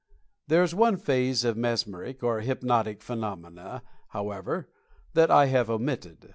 [0.47, 4.67] There is one phase of mesmeric, or hypnotic, phe nomena, however,
[5.13, 6.27] that I have omitted.